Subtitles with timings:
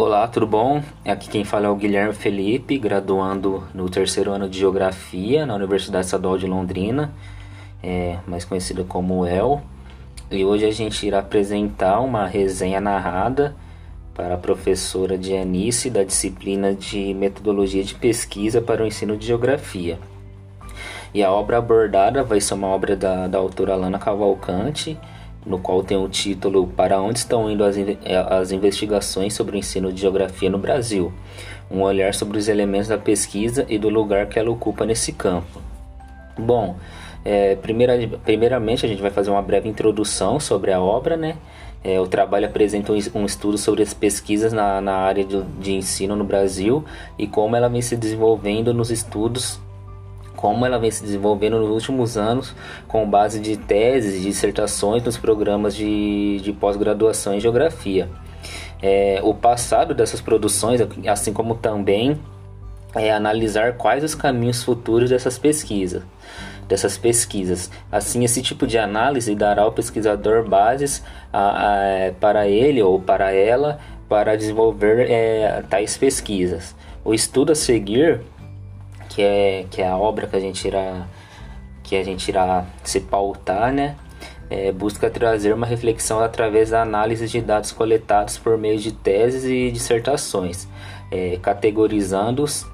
[0.00, 0.82] Olá, tudo bom?
[1.04, 6.04] Aqui quem fala é o Guilherme Felipe, graduando no terceiro ano de Geografia na Universidade
[6.04, 7.12] Estadual de Londrina,
[7.82, 9.60] é, mais conhecida como UEL.
[10.30, 13.56] E hoje a gente irá apresentar uma resenha narrada
[14.14, 19.98] para a professora Dianice da disciplina de Metodologia de Pesquisa para o Ensino de Geografia.
[21.14, 24.98] E a obra abordada vai ser uma obra da, da autora Alana Cavalcante,
[25.44, 27.76] no qual tem o título Para onde estão indo as,
[28.28, 31.12] as investigações sobre o ensino de geografia no Brasil?
[31.70, 35.60] Um olhar sobre os elementos da pesquisa e do lugar que ela ocupa nesse campo.
[36.38, 36.76] Bom,
[37.24, 41.36] é, primeira, primeiramente a gente vai fazer uma breve introdução sobre a obra, né?
[41.82, 46.16] É, o trabalho apresenta um, estudo sobre as pesquisas na, na área de, de ensino
[46.16, 46.84] no Brasil
[47.16, 49.60] e como ela vem se desenvolvendo nos estudos
[50.38, 52.54] como ela vem se desenvolvendo nos últimos anos
[52.86, 58.08] com base de teses dissertações nos programas de, de pós-graduação em geografia.
[58.80, 62.20] É, o passado dessas produções, assim como também
[62.94, 66.04] é analisar quais os caminhos futuros dessas pesquisas
[66.68, 67.70] dessas pesquisas.
[67.90, 73.32] Assim, esse tipo de análise dará ao pesquisador bases a, a, para ele ou para
[73.32, 76.76] ela para desenvolver é, tais pesquisas.
[77.02, 78.20] O estudo a seguir
[79.18, 81.04] que é, que é a obra que a gente irá,
[81.82, 83.96] que a gente irá se pautar, né?
[84.48, 89.42] É, busca trazer uma reflexão através da análise de dados coletados por meio de teses
[89.42, 90.68] e dissertações,
[91.10, 92.64] é, categorizando-os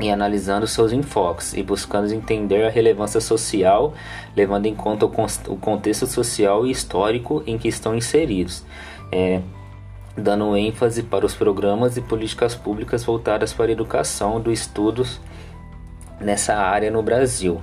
[0.00, 3.94] e analisando seus enfoques e buscando entender a relevância social,
[4.34, 5.10] levando em conta o,
[5.46, 8.64] o contexto social e histórico em que estão inseridos,
[9.12, 9.40] é,
[10.16, 15.20] dando ênfase para os programas e políticas públicas voltadas para a educação dos estudos
[16.20, 17.60] nessa área no Brasil.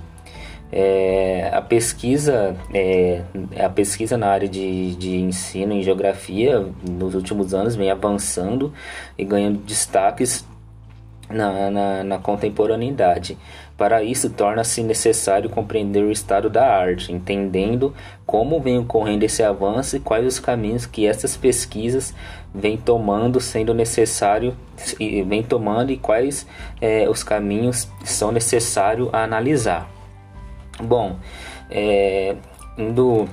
[0.72, 3.22] É, a pesquisa é,
[3.64, 8.74] a pesquisa na área de, de ensino em geografia nos últimos anos vem avançando
[9.18, 10.46] e ganhando destaques
[11.30, 13.38] na, na, na contemporaneidade.
[13.78, 17.94] Para isso, torna-se necessário compreender o estado da arte, entendendo
[18.26, 22.14] como vem ocorrendo esse avanço e quais os caminhos que essas pesquisas
[22.54, 24.56] vêm tomando, sendo necessário,
[24.98, 26.48] vem tomando e quais
[26.80, 29.90] é, os caminhos são necessários a analisar.
[30.82, 31.18] Bom,
[31.70, 32.36] é,
[32.78, 33.28] indo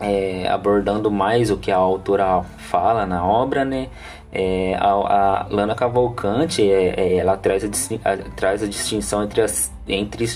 [0.00, 3.88] é, abordando mais o que a autora fala na obra, né?
[4.32, 9.70] É, a, a, Lana Cavalcante é, é, ela traz a, traz a distinção entre as,
[9.86, 10.26] entre,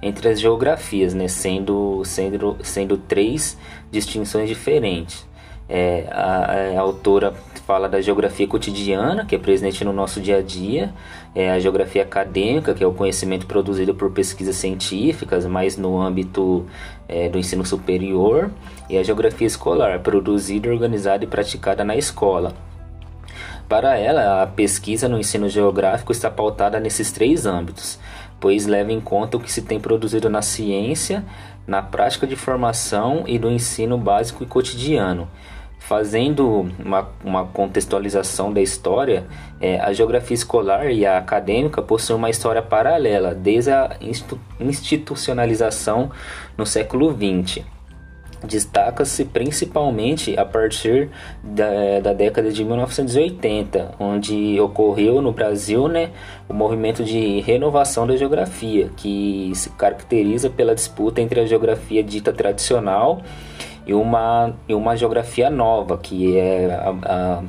[0.00, 1.28] entre as geografias, né?
[1.28, 3.58] sendo, sendo, sendo três
[3.90, 5.26] distinções diferentes.
[5.68, 7.34] É, a, a, autora
[7.66, 10.94] fala da geografia cotidiana, que é presente no nosso dia a dia,
[11.34, 16.64] é a geografia acadêmica, que é o conhecimento produzido por pesquisas científicas, mais no âmbito
[17.08, 18.50] é, do ensino superior,
[18.88, 22.54] e a geografia escolar, produzida, organizada e praticada na escola.
[23.68, 27.98] Para ela, a pesquisa no ensino geográfico está pautada nesses três âmbitos,
[28.38, 31.24] pois leva em conta o que se tem produzido na ciência,
[31.66, 35.28] na prática de formação e do ensino básico e cotidiano.
[35.80, 39.26] Fazendo uma, uma contextualização da história,
[39.60, 43.96] é, a geografia escolar e a acadêmica possuem uma história paralela, desde a
[44.60, 46.10] institucionalização
[46.56, 47.64] no século XX
[48.44, 51.10] destaca-se principalmente a partir
[51.42, 56.10] da, da, década de 1980, onde ocorreu no Brasil né,
[56.48, 62.32] o movimento de renovação da geografia, que se caracteriza pela disputa entre a geografia dita
[62.32, 63.22] tradicional
[63.86, 67.42] e uma, e uma geografia nova, que é a, a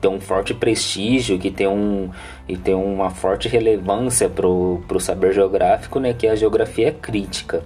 [0.00, 2.08] tem um forte prestígio, que tem, um,
[2.48, 7.62] e tem uma forte relevância para o saber geográfico, né, que é a geografia crítica.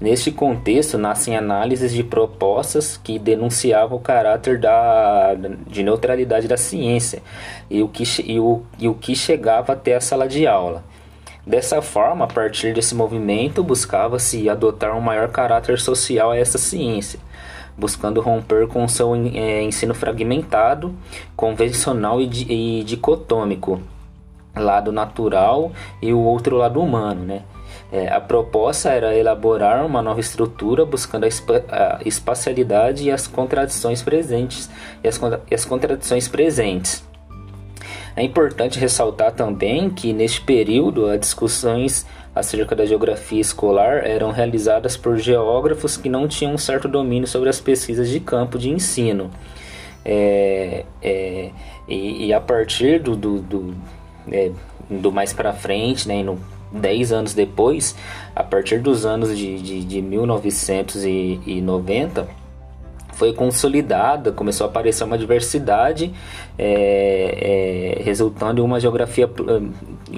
[0.00, 5.34] Neste contexto, nascem análises de propostas que denunciavam o caráter da,
[5.66, 7.22] de neutralidade da ciência
[7.68, 10.82] e o, que, e, o, e o que chegava até a sala de aula.
[11.46, 17.20] Dessa forma, a partir desse movimento, buscava-se adotar um maior caráter social a essa ciência,
[17.76, 20.94] buscando romper com seu é, ensino fragmentado,
[21.36, 23.82] convencional e, e dicotômico,
[24.56, 27.42] lado natural e o outro lado humano, né?
[27.92, 33.26] É, a proposta era elaborar uma nova estrutura buscando a, espa a espacialidade e as
[33.26, 34.70] contradições presentes
[35.02, 35.20] e as,
[35.50, 37.04] e as contradições presentes.
[38.14, 44.96] É importante ressaltar também que neste período as discussões acerca da geografia escolar eram realizadas
[44.96, 49.30] por geógrafos que não tinham um certo domínio sobre as pesquisas de campo de ensino.
[50.04, 51.50] É, é,
[51.88, 53.74] e, e, a partir do, do, do,
[54.30, 54.50] é,
[54.88, 56.38] do mais para frente, né, no
[56.72, 57.94] 10 anos depois,
[58.34, 62.40] a partir dos anos de, de, de 1990,
[63.20, 66.10] foi consolidada, começou a aparecer uma diversidade,
[66.58, 69.28] é, é, resultando em uma geografia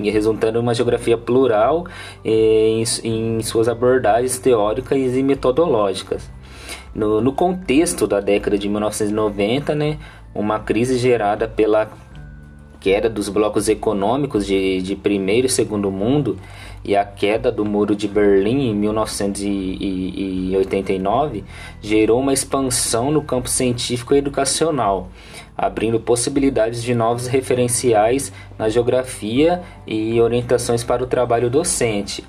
[0.05, 1.85] resultando em uma geografia plural
[2.25, 6.31] é, em, em, suas abordagens teóricas e metodológicas.
[6.95, 9.99] No, no contexto da década de 1990, né,
[10.33, 11.91] uma crise gerada pela
[12.83, 16.37] queda dos blocos econômicos de, de primeiro e segundo mundo
[16.85, 21.45] e a queda do Muro de Berlim em 1989
[21.81, 25.07] gerou uma expansão no campo científico e educacional,
[25.57, 32.25] abrindo possibilidades de novos referenciais na geografia e orientações para o trabalho docente.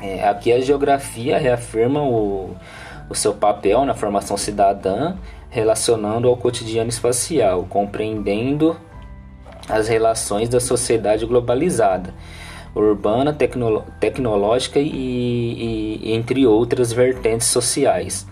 [0.00, 2.56] É, aqui a geografia reafirma o,
[3.08, 5.14] o seu papel na formação cidadã,
[5.48, 8.76] relacionando ao cotidiano espacial, compreendendo
[9.68, 12.14] as relações da sociedade globalizada,
[12.74, 18.26] urbana, tecno tecnológica e, e, e entre outras vertentes sociais.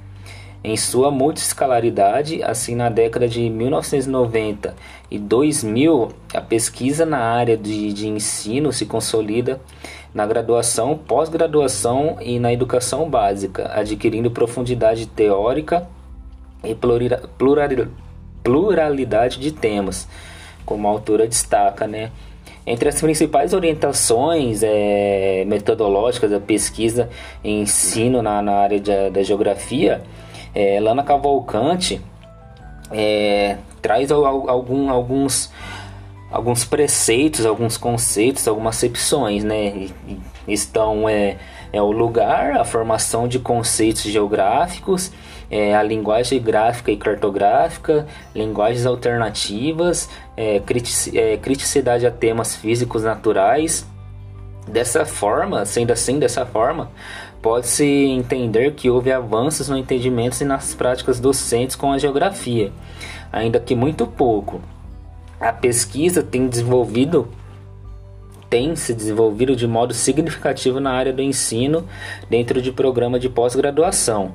[0.62, 4.74] Em sua multiscalaridade, assim na década de 1990
[5.10, 9.58] e 2000, a pesquisa na área de, de ensino se consolida
[10.12, 15.88] na graduação, pós-graduação e na educação básica, adquirindo profundidade teórica
[16.62, 16.76] e
[18.42, 20.06] pluralidade de temas
[20.70, 22.12] como a autora destaca, né?
[22.64, 27.10] Entre as principais orientações é, metodológicas da pesquisa
[27.42, 30.00] e ensino na, na área de, da geografia,
[30.54, 32.00] é, Lana Cavalcante
[32.92, 35.50] é, traz algum, alguns,
[36.30, 39.88] alguns preceitos, alguns conceitos, algumas acepções, né?
[40.46, 41.36] Estão é,
[41.72, 45.10] é o lugar, a formação de conceitos geográficos,
[45.50, 50.62] é, a linguagem gráfica e cartográfica, linguagens alternativas, é,
[51.14, 53.86] é, criticidade a temas físicos naturais.
[54.68, 56.90] Dessa forma, sendo assim, dessa forma,
[57.42, 62.70] pode-se entender que houve avanços no entendimento e nas práticas docentes com a geografia,
[63.32, 64.60] ainda que muito pouco.
[65.40, 67.28] A pesquisa tem desenvolvido
[68.50, 71.86] tem se desenvolvido de modo significativo na área do ensino
[72.28, 74.32] dentro de programa de pós-graduação.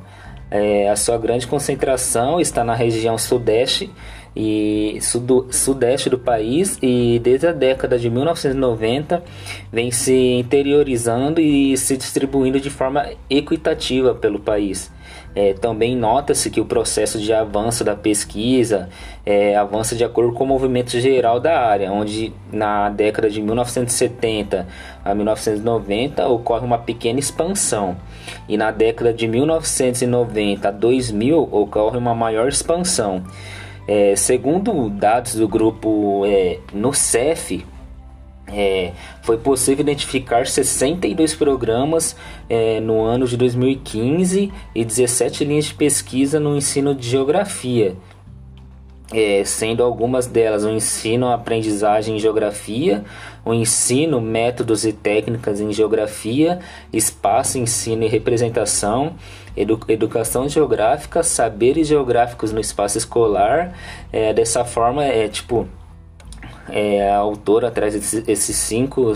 [0.49, 3.91] É, a sua grande concentração está na região sudeste
[4.35, 9.23] e sudo, sudeste do país e desde a década de 1990
[9.71, 14.91] vem se interiorizando e se distribuindo de forma equitativa pelo país.
[15.33, 18.89] É, também nota-se que o processo de avanço da pesquisa
[19.25, 24.67] é, avança de acordo com o movimento geral da área, onde na década de 1970
[25.03, 27.97] a 1990 ocorre uma pequena expansão
[28.47, 33.23] e na década de 1990 a 2000 ocorre uma maior expansão.
[33.87, 37.65] É, segundo dados do grupo é, no CEF,
[38.47, 42.15] é, foi possível identificar 62 programas
[42.49, 47.95] é, no ano de 2015 e 17 linhas de pesquisa no ensino de geografia,
[49.13, 53.03] é, sendo algumas delas o ensino aprendizagem em geografia,
[53.43, 56.59] o ensino métodos e técnicas em geografia,
[56.91, 59.13] espaço, ensino e representação,
[59.55, 63.73] edu educação geográfica, saberes geográficos no espaço escolar.
[64.11, 65.67] É, dessa forma, é tipo
[66.69, 69.13] é, a autora traz esses, esses cinco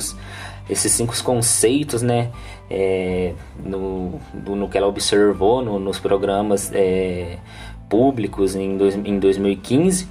[0.70, 2.30] esses cinco conceitos, né,
[2.70, 7.38] é, no, no que ela observou no, nos programas é,
[7.90, 10.08] públicos em, dois, em 2015,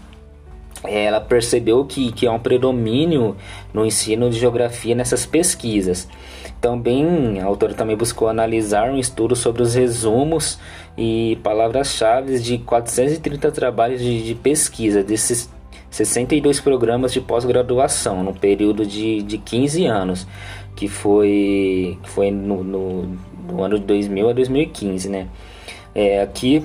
[0.85, 3.37] ela percebeu que, que há um predomínio
[3.73, 6.09] no ensino de geografia nessas pesquisas.
[6.61, 10.59] Também a autora também buscou analisar um estudo sobre os resumos
[10.97, 15.49] e palavras-chave de 430 trabalhos de, de pesquisa desses
[15.91, 20.27] 62 programas de pós-graduação no período de, de 15 anos,
[20.77, 23.17] que foi, que foi no, no,
[23.49, 25.29] no ano de 2000 a 2015, né?
[25.95, 26.63] É, aqui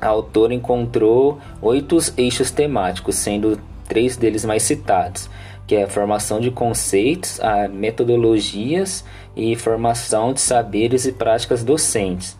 [0.00, 5.30] a autora encontrou oito eixos temáticos, sendo três deles mais citados,
[5.66, 12.36] que é a formação de conceitos, a metodologias e formação de saberes e práticas docentes.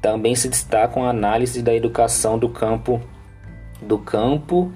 [0.00, 3.00] Também se destacam a análise da educação do campo
[3.82, 4.72] do campo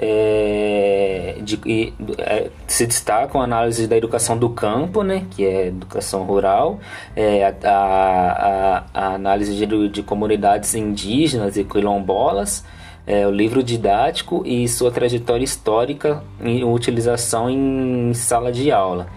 [0.00, 5.66] é, de, e, é, se destacam a análise da educação do campo, né, que é
[5.66, 6.78] educação rural,
[7.16, 12.64] é, a, a, a, análise de, de, comunidades indígenas e quilombolas,
[13.04, 19.08] é, o livro didático e sua trajetória histórica e utilização em sala de aula.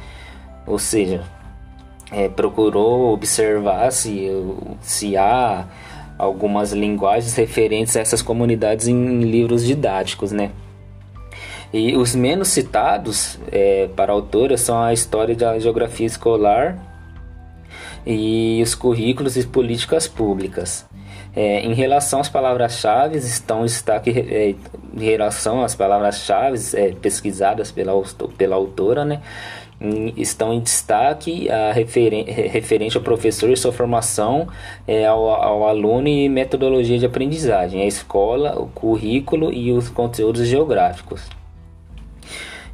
[0.66, 1.22] Ou seja,
[2.12, 4.30] é, procurou observar se,
[4.82, 5.66] se há
[6.18, 10.52] algumas linguagens referentes a essas comunidades em livros didáticos, né?
[11.74, 16.78] E os menos citados é, para a autora são a história da geografia escolar
[18.06, 20.86] e os currículos e políticas públicas.
[21.34, 24.54] É, em relação às palavras-chave, estão destaque é,
[24.94, 27.94] em relação às palavras-chave é, pesquisadas pela,
[28.38, 29.22] pela autora, né?
[30.16, 34.48] estão em destaque a referen referente ao professor e sua formação
[34.88, 40.46] é, ao, ao, aluno e metodologia de aprendizagem, a escola, o currículo e os conteúdos
[40.46, 41.41] geográficos.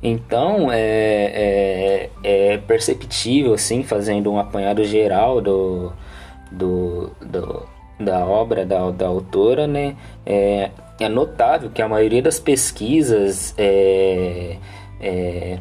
[0.02, 5.92] Então é, é, é perceptível, assim, fazendo um apanhado geral do,
[6.52, 7.68] do, do
[8.00, 9.96] da obra da, da autora, né?
[10.26, 14.58] É, é notável que a maioria das pesquisas é,
[15.02, 15.58] é,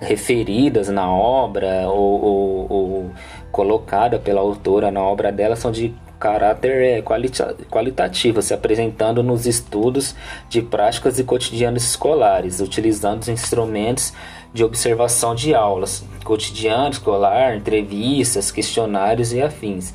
[0.00, 3.10] referidas na obra ou, ou, ou
[3.52, 5.94] colocada pela autora na obra dela são de
[6.24, 10.14] caráter é, qualita qualitativo, se apresentando nos estudos
[10.48, 14.14] de práticas e cotidianos escolares, utilizando os instrumentos
[14.50, 19.92] de observação de aulas, cotidiano escolar, entrevistas, questionários e afins.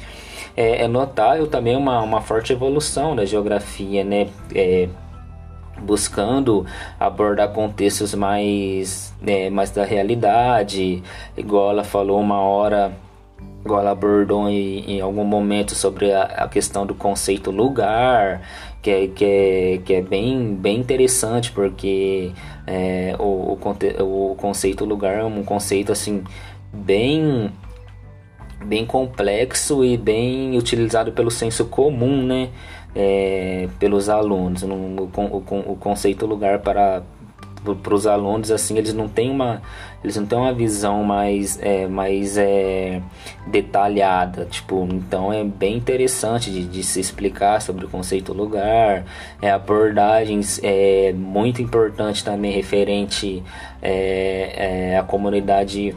[0.56, 4.28] É, é notável também uma, uma forte evolução da geografia, né?
[4.54, 4.88] É,
[5.82, 6.64] buscando
[7.00, 11.02] abordar contextos mais, é, mais da realidade,
[11.36, 12.92] igual ela falou uma hora,
[13.64, 18.42] igual ela abordou em, em algum momento sobre a, a, questão do conceito lugar,
[18.82, 22.32] que é, que é, que é bem, bem interessante, porque
[22.66, 26.24] é, o, o, o conceito lugar é um conceito assim
[26.72, 27.52] bem
[28.66, 32.50] bem complexo e bem utilizado pelo senso comum, né?
[32.96, 34.64] é, pelos alunos.
[34.64, 37.04] No, o, o, o conceito lugar para
[37.84, 39.62] para os alunos assim eles não têm uma
[40.04, 43.02] eles não têm uma visão mais é, mais é,
[43.48, 49.06] detalhada tipo então é bem interessante de, de, se explicar sobre o conceito lugar
[49.42, 53.44] é, abordagens é muito importante também referente
[53.82, 55.96] é, é, à comunidade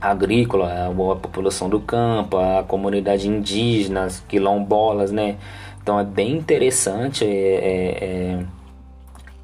[0.00, 5.36] agrícola a, população do campo a comunidade indígena quilombolas né?
[5.82, 8.55] Então é bem interessante é, é, é,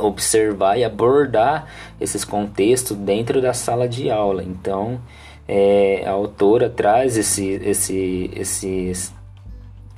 [0.02, 1.66] observar e abordar
[2.00, 4.42] esses contextos dentro da sala de aula.
[4.42, 5.00] Então
[5.46, 9.12] é, a autora traz esse, esse, esses,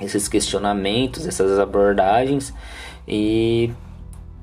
[0.00, 2.52] esses questionamentos, essas abordagens
[3.06, 3.70] e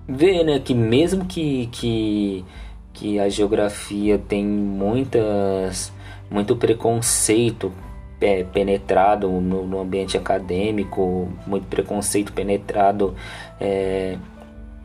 [0.08, 2.46] vê né, que mesmo que, que,
[2.94, 5.92] que a geografia tem muitas,
[6.30, 7.72] muito preconceito
[8.20, 13.16] é, penetrado no, no, ambiente acadêmico, muito preconceito penetrado
[13.60, 14.18] é,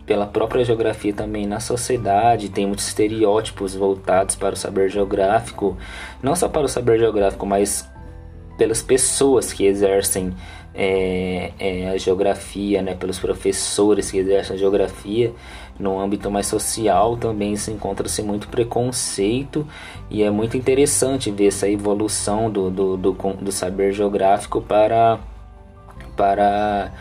[0.07, 5.77] pela própria geografia também na sociedade, tem muitos estereótipos voltados para o saber geográfico,
[6.23, 7.91] não só para o saber geográfico, mas
[8.57, 10.33] pelas pessoas que exercem
[10.75, 15.33] é, é, a geografia, né, pelos professores que exercem a geografia,
[15.79, 19.67] no âmbito mais social também se encontra-se muito preconceito
[20.11, 25.19] e é muito interessante ver essa evolução do, do, do, do saber geográfico para,
[26.17, 26.93] para,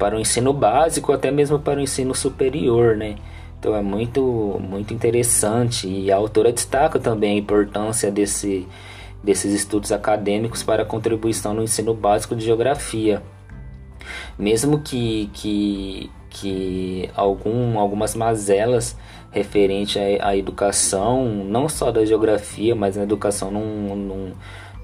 [0.00, 3.16] para o ensino básico, até mesmo para o ensino superior, né?
[3.58, 8.66] Então é muito, muito interessante e a autora destaca também a importância desse,
[9.22, 13.22] desses estudos acadêmicos para a contribuição no ensino básico de geografia.
[14.38, 18.96] Mesmo que, que que algum, algumas mazelas
[19.32, 24.32] referente à, à, educação, não só da geografia, mas na educação num, num,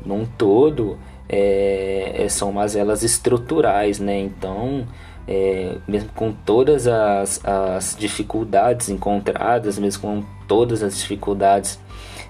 [0.05, 4.19] num todo, é, é são mazelas estruturais, né?
[4.19, 4.87] Então,
[5.27, 11.79] é, mesmo com todas as, as dificuldades encontradas, mesmo com todas as dificuldades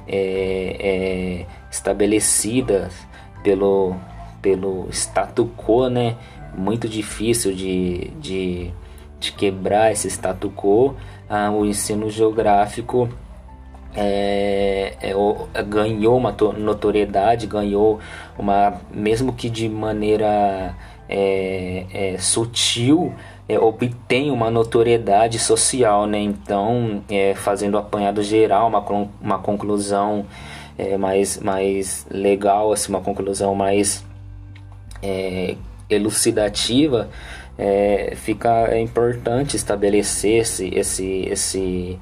[0.08, 2.94] é, é, estabelecidas
[3.42, 3.96] pelo,
[4.40, 6.16] pelo status quo, né?
[6.56, 8.72] Muito difícil de, de
[9.18, 10.94] de quebrar esse status quo,
[11.28, 13.08] ah, o ensino geográfico
[13.96, 17.98] é, é, ganhou uma notoriedade, ganhou
[18.38, 20.74] uma, mesmo que de maneira
[21.08, 23.14] é, é sutil,
[23.48, 26.18] é, obtém uma notoriedade social, né?
[26.18, 28.84] Então, é, fazendo apanhado geral, uma,
[29.20, 30.26] uma conclusão
[30.98, 34.04] mais, mais legal, assim, uma conclusão mais
[35.88, 37.08] elucidativa,
[37.56, 41.98] é, fica é importante estabelecer esse, esse, esse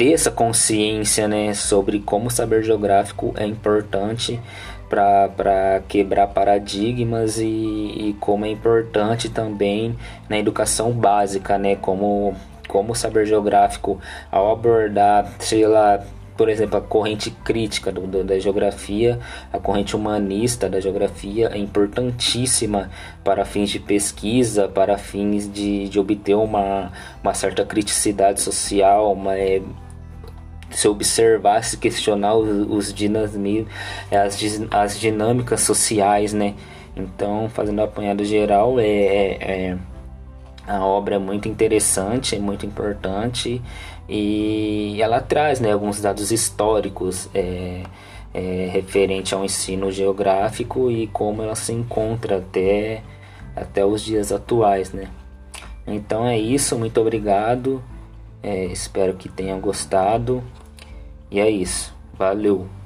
[0.00, 4.40] ter essa consciência né, sobre como o saber geográfico é importante
[4.88, 9.94] para quebrar paradigmas e, e, como é importante também
[10.26, 12.34] na educação básica, né, como,
[12.66, 14.00] como o saber geográfico
[14.32, 16.02] ao abordar, sei lá,
[16.34, 19.18] por exemplo, a corrente crítica do, do, da geografia,
[19.52, 22.88] a corrente humanista da geografia é importantíssima
[23.22, 26.90] para fins de pesquisa, para fins de, de obter uma,
[27.22, 29.60] uma certa criticidade social, uma, é,
[30.70, 32.94] se observar, se questionar os, os
[34.10, 36.54] as, as dinâmicas sociais, né?
[36.96, 39.78] Então, fazendo apanhado geral, é, é, é,
[40.66, 43.62] a obra é muito interessante, é muito importante
[44.08, 47.82] e ela traz né, alguns dados históricos é,
[48.34, 53.02] é, referente ao ensino geográfico e como ela se encontra até,
[53.54, 54.92] até os dias atuais.
[54.92, 55.08] Né?
[55.86, 57.82] Então é isso, muito obrigado,
[58.42, 60.42] é, espero que tenham gostado
[61.30, 62.79] e é isso, valeu!